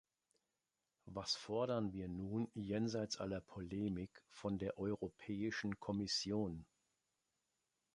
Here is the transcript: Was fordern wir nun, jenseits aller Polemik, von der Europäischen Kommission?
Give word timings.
Was 1.05 1.35
fordern 1.35 1.93
wir 1.93 2.07
nun, 2.07 2.49
jenseits 2.55 3.17
aller 3.17 3.39
Polemik, 3.39 4.09
von 4.31 4.57
der 4.57 4.79
Europäischen 4.79 5.79
Kommission? 5.79 6.65